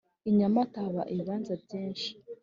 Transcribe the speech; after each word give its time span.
Inyamata 0.29 0.77
haba 0.85 1.01
ibibanza 1.11 1.53
byishi 1.63 2.11